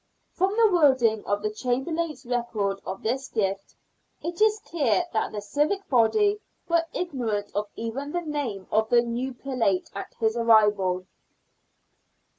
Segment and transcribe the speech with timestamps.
[0.31, 3.75] From the wording of the Chamberlain's record of this gift,
[4.23, 9.03] it is clear that the civic body were ignorant of even the name of the
[9.03, 11.05] new prelate at his arrival.